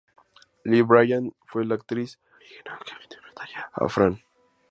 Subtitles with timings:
[0.65, 4.19] Lee Bryant fue la actriz original que interpretaría a Fran.